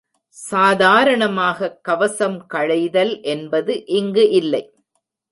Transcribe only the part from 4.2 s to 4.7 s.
இல்லை.